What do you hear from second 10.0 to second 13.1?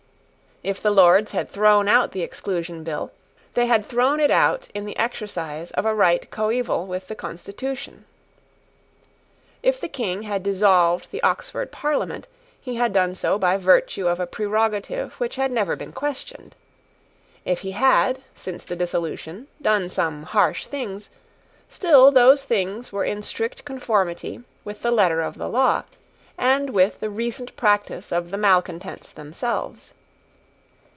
had dissolved the Oxford Parliament, he had